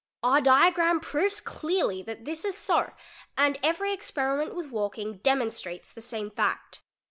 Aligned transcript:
Our 0.23 0.41
diagram 0.41 0.99
proves 0.99 1.39
clearly 1.39 2.01
that 2.01 2.25
this 2.25 2.43
is 2.43 2.57
so 2.57 2.91
and 3.37 3.59
every 3.61 3.93
experiment 3.93 4.55
with 4.55 4.71
walking 4.71 5.17
demonstrates 5.17 5.93
the 5.93 6.01
same 6.01 6.31
fact. 6.31 6.81